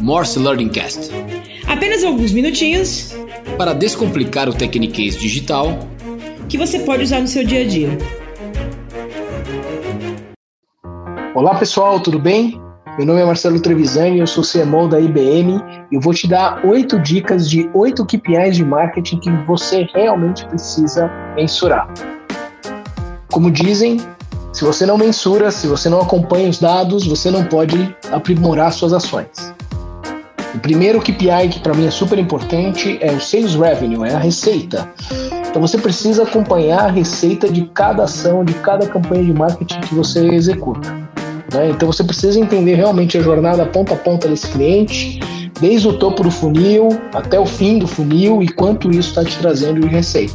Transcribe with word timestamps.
Morse 0.00 0.38
Learning 0.38 0.68
Cast. 0.68 1.10
Apenas 1.66 2.02
alguns 2.04 2.32
minutinhos 2.32 3.14
para 3.56 3.72
descomplicar 3.72 4.48
o 4.48 4.54
Tecniquez 4.54 5.16
digital 5.16 5.78
que 6.48 6.56
você 6.56 6.78
pode 6.80 7.02
usar 7.04 7.20
no 7.20 7.28
seu 7.28 7.44
dia 7.44 7.62
a 7.62 7.66
dia. 7.66 7.98
Olá 11.34 11.54
pessoal, 11.54 12.00
tudo 12.00 12.18
bem? 12.18 12.60
Meu 12.96 13.06
nome 13.06 13.20
é 13.20 13.24
Marcelo 13.24 13.60
Trevisani, 13.60 14.18
eu 14.18 14.26
sou 14.26 14.42
CMO 14.42 14.88
da 14.88 14.98
IBM 14.98 15.62
e 15.92 15.94
eu 15.94 16.00
vou 16.00 16.12
te 16.12 16.26
dar 16.26 16.64
oito 16.66 16.98
dicas 16.98 17.48
de 17.48 17.70
oito 17.72 18.04
KPIs 18.04 18.56
de 18.56 18.64
marketing 18.64 19.20
que 19.20 19.30
você 19.46 19.86
realmente 19.94 20.44
precisa 20.46 21.08
mensurar. 21.36 21.88
Como 23.30 23.52
dizem, 23.52 23.98
se 24.58 24.64
você 24.64 24.84
não 24.84 24.98
mensura, 24.98 25.52
se 25.52 25.68
você 25.68 25.88
não 25.88 26.00
acompanha 26.00 26.50
os 26.50 26.58
dados, 26.58 27.06
você 27.06 27.30
não 27.30 27.44
pode 27.44 27.94
aprimorar 28.10 28.72
suas 28.72 28.92
ações. 28.92 29.54
O 30.52 30.58
primeiro 30.58 31.00
KPI 31.00 31.48
que 31.48 31.60
para 31.60 31.72
mim 31.74 31.86
é 31.86 31.92
super 31.92 32.18
importante 32.18 32.98
é 33.00 33.12
o 33.12 33.20
Sales 33.20 33.54
Revenue, 33.54 34.08
é 34.08 34.14
a 34.14 34.18
receita. 34.18 34.90
Então 35.48 35.62
você 35.62 35.78
precisa 35.78 36.24
acompanhar 36.24 36.86
a 36.86 36.90
receita 36.90 37.48
de 37.48 37.66
cada 37.66 38.02
ação, 38.02 38.44
de 38.44 38.52
cada 38.54 38.84
campanha 38.88 39.22
de 39.26 39.32
marketing 39.32 39.78
que 39.78 39.94
você 39.94 40.26
executa. 40.26 40.92
Né? 41.54 41.70
Então 41.70 41.86
você 41.86 42.02
precisa 42.02 42.40
entender 42.40 42.74
realmente 42.74 43.16
a 43.16 43.22
jornada 43.22 43.64
ponta 43.64 43.94
a 43.94 43.96
ponta 43.96 44.26
desse 44.26 44.48
cliente, 44.48 45.20
desde 45.60 45.86
o 45.86 45.92
topo 45.92 46.24
do 46.24 46.32
funil 46.32 46.88
até 47.14 47.38
o 47.38 47.46
fim 47.46 47.78
do 47.78 47.86
funil 47.86 48.42
e 48.42 48.48
quanto 48.48 48.90
isso 48.90 49.10
está 49.10 49.24
te 49.24 49.38
trazendo 49.38 49.82
de 49.82 49.86
receita. 49.86 50.34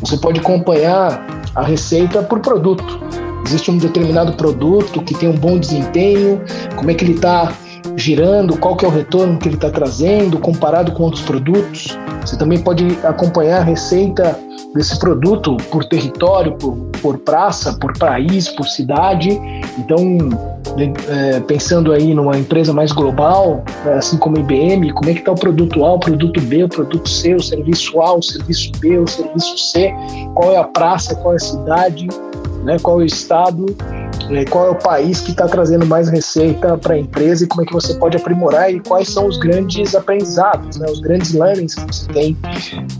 Você 0.00 0.16
pode 0.16 0.40
acompanhar 0.40 1.24
a 1.54 1.62
receita 1.62 2.20
por 2.20 2.40
produto. 2.40 3.27
Existe 3.48 3.70
um 3.70 3.78
determinado 3.78 4.34
produto 4.34 5.00
que 5.00 5.14
tem 5.14 5.26
um 5.26 5.34
bom 5.34 5.58
desempenho, 5.58 6.42
como 6.76 6.90
é 6.90 6.94
que 6.94 7.02
ele 7.02 7.14
está 7.14 7.50
girando, 7.96 8.58
qual 8.58 8.76
que 8.76 8.84
é 8.84 8.88
o 8.88 8.90
retorno 8.90 9.38
que 9.38 9.48
ele 9.48 9.54
está 9.54 9.70
trazendo, 9.70 10.38
comparado 10.38 10.92
com 10.92 11.04
outros 11.04 11.22
produtos. 11.22 11.98
Você 12.20 12.36
também 12.36 12.58
pode 12.58 12.86
acompanhar 13.02 13.62
a 13.62 13.64
receita 13.64 14.38
desse 14.74 14.98
produto 14.98 15.56
por 15.70 15.82
território, 15.86 16.56
por, 16.56 16.76
por 17.00 17.16
praça, 17.20 17.72
por 17.80 17.96
país, 17.96 18.48
por 18.48 18.66
cidade. 18.66 19.40
Então, 19.78 19.98
é, 21.08 21.40
pensando 21.40 21.94
aí 21.94 22.12
numa 22.12 22.36
empresa 22.36 22.74
mais 22.74 22.92
global, 22.92 23.64
assim 23.96 24.18
como 24.18 24.36
a 24.36 24.40
IBM, 24.40 24.92
como 24.92 25.08
é 25.08 25.14
que 25.14 25.20
está 25.20 25.32
o 25.32 25.34
produto 25.34 25.86
A, 25.86 25.94
o 25.94 25.98
produto 25.98 26.38
B, 26.42 26.64
o 26.64 26.68
produto 26.68 27.08
C, 27.08 27.34
o 27.34 27.42
serviço 27.42 27.98
A, 28.02 28.12
o 28.12 28.22
serviço 28.22 28.70
B, 28.78 28.98
o 28.98 29.06
serviço 29.06 29.56
C, 29.56 29.90
qual 30.34 30.52
é 30.52 30.58
a 30.58 30.64
praça, 30.64 31.14
qual 31.14 31.32
é 31.32 31.36
a 31.36 31.40
cidade, 31.40 32.08
né, 32.64 32.78
qual 32.80 33.00
é 33.00 33.04
o 33.04 33.06
estado, 33.06 33.66
né, 34.28 34.44
qual 34.44 34.66
é 34.66 34.70
o 34.70 34.74
país 34.74 35.20
que 35.20 35.30
está 35.30 35.46
trazendo 35.46 35.86
mais 35.86 36.08
receita 36.08 36.76
para 36.76 36.94
a 36.94 36.98
empresa 36.98 37.44
e 37.44 37.46
como 37.46 37.62
é 37.62 37.66
que 37.66 37.72
você 37.72 37.94
pode 37.94 38.16
aprimorar 38.16 38.72
e 38.72 38.80
quais 38.80 39.08
são 39.08 39.26
os 39.26 39.38
grandes 39.38 39.94
aprendizados, 39.94 40.76
né, 40.76 40.86
os 40.90 41.00
grandes 41.00 41.32
learnings 41.32 41.74
que 41.74 41.86
você 41.86 42.06
tem 42.08 42.36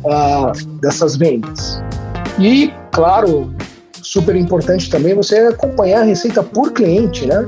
uh, 0.04 0.66
dessas 0.80 1.16
vendas. 1.16 1.82
E, 2.38 2.72
claro, 2.92 3.52
super 4.00 4.36
importante 4.36 4.88
também 4.88 5.14
você 5.14 5.38
acompanhar 5.38 6.00
a 6.00 6.04
receita 6.04 6.42
por 6.42 6.72
cliente, 6.72 7.26
né? 7.26 7.46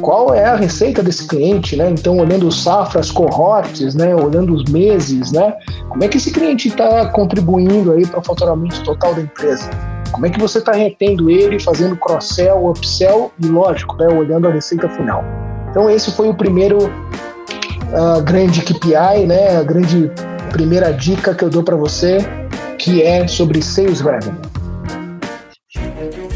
Qual 0.00 0.34
é 0.34 0.44
a 0.44 0.56
receita 0.56 1.02
desse 1.02 1.26
cliente, 1.26 1.76
né? 1.76 1.88
Então, 1.90 2.18
olhando 2.18 2.48
os 2.48 2.62
safras, 2.62 3.10
cohortes, 3.10 3.94
né? 3.94 4.14
Olhando 4.14 4.52
os 4.52 4.64
meses, 4.64 5.30
né? 5.30 5.54
Como 5.88 6.02
é 6.02 6.08
que 6.08 6.16
esse 6.16 6.32
cliente 6.32 6.68
está 6.68 7.06
contribuindo 7.10 7.92
aí 7.92 8.04
para 8.04 8.18
o 8.18 8.24
faturamento 8.24 8.82
total 8.82 9.14
da 9.14 9.22
empresa? 9.22 9.70
Como 10.14 10.26
é 10.26 10.30
que 10.30 10.38
você 10.38 10.58
está 10.58 10.70
retendo 10.70 11.28
ele, 11.28 11.58
fazendo 11.58 11.96
cross-sell, 11.96 12.66
upsell 12.68 13.32
e, 13.42 13.48
lógico, 13.48 13.96
né, 13.96 14.06
olhando 14.06 14.46
a 14.46 14.52
receita 14.52 14.88
final. 14.88 15.24
Então, 15.68 15.90
esse 15.90 16.12
foi 16.12 16.28
o 16.28 16.34
primeiro 16.34 16.86
uh, 16.86 18.22
grande 18.22 18.62
KPI, 18.62 19.26
né, 19.26 19.56
a 19.56 19.64
grande 19.64 20.08
primeira 20.52 20.92
dica 20.92 21.34
que 21.34 21.42
eu 21.42 21.50
dou 21.50 21.64
para 21.64 21.74
você, 21.74 22.18
que 22.78 23.02
é 23.02 23.26
sobre 23.26 23.60
Sales 23.60 24.00
Revenue. 24.00 24.38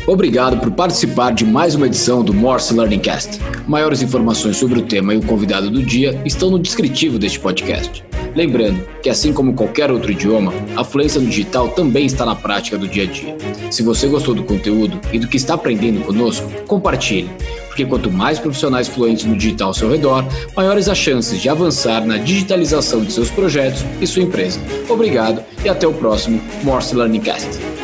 Obrigado 0.09 0.59
por 0.59 0.73
participar 0.73 1.33
de 1.33 1.45
mais 1.45 1.77
uma 1.77 1.87
edição 1.87 2.25
do 2.25 2.35
Morse 2.35 2.75
Learning 2.75 2.99
Cast. 2.99 3.39
Maiores 3.69 4.03
informações 4.03 4.57
sobre 4.57 4.81
o 4.81 4.83
tema 4.83 5.15
e 5.15 5.19
o 5.19 5.23
convidado 5.25 5.71
do 5.71 5.85
dia 5.85 6.21
estão 6.25 6.51
no 6.51 6.59
descritivo 6.59 7.17
deste 7.17 7.39
podcast. 7.39 8.08
Lembrando 8.35 8.87
que, 9.03 9.11
assim 9.11 9.33
como 9.33 9.55
qualquer 9.55 9.91
outro 9.91 10.11
idioma, 10.11 10.53
a 10.77 10.85
fluência 10.85 11.21
no 11.21 11.29
digital 11.29 11.69
também 11.69 12.07
está 12.07 12.25
na 12.25 12.35
prática 12.35 12.79
do 12.79 12.87
dia 12.87 13.05
a 13.05 13.07
dia. 13.07 13.37
Se 13.71 13.83
você 13.83 14.07
gostou 14.07 14.35
do 14.35 14.45
conteúdo 14.45 15.01
e 15.13 15.19
do 15.19 15.29
que 15.29 15.37
está 15.37 15.55
aprendendo 15.55 16.05
conosco, 16.05 16.49
compartilhe, 16.67 17.31
porque 17.67 17.85
quanto 17.85 18.11
mais 18.11 18.39
profissionais 18.39 18.89
fluentes 18.89 19.25
no 19.25 19.37
digital 19.37 19.69
ao 19.69 19.75
seu 19.75 19.91
redor, 19.91 20.25
maiores 20.57 20.89
as 20.89 20.99
chances 20.99 21.41
de 21.41 21.49
avançar 21.49 22.05
na 22.05 22.17
digitalização 22.17 23.03
de 23.03 23.13
seus 23.13 23.31
projetos 23.31 23.85
e 24.01 24.07
sua 24.07 24.23
empresa. 24.23 24.61
Obrigado 24.89 25.43
e 25.65 25.69
até 25.69 25.87
o 25.87 25.93
próximo 25.93 26.41
Morse 26.63 26.95
Learning 26.95 27.21
Cast. 27.21 27.78